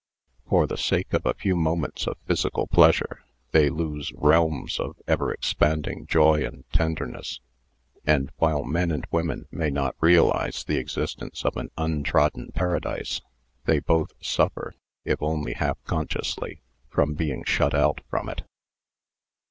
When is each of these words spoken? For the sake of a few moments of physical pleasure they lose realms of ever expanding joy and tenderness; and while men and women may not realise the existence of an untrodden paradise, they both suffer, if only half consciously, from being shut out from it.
For 0.49 0.65
the 0.65 0.79
sake 0.79 1.13
of 1.13 1.27
a 1.27 1.35
few 1.35 1.55
moments 1.55 2.07
of 2.07 2.17
physical 2.25 2.65
pleasure 2.65 3.23
they 3.51 3.69
lose 3.69 4.11
realms 4.15 4.79
of 4.79 4.95
ever 5.07 5.31
expanding 5.31 6.07
joy 6.07 6.43
and 6.43 6.63
tenderness; 6.71 7.39
and 8.03 8.31
while 8.37 8.63
men 8.63 8.89
and 8.89 9.05
women 9.11 9.45
may 9.51 9.69
not 9.69 9.95
realise 9.99 10.63
the 10.63 10.77
existence 10.77 11.45
of 11.45 11.55
an 11.55 11.69
untrodden 11.77 12.51
paradise, 12.51 13.21
they 13.65 13.77
both 13.79 14.13
suffer, 14.19 14.73
if 15.05 15.21
only 15.21 15.53
half 15.53 15.77
consciously, 15.83 16.63
from 16.89 17.13
being 17.13 17.43
shut 17.43 17.75
out 17.75 18.01
from 18.09 18.27
it. 18.27 18.41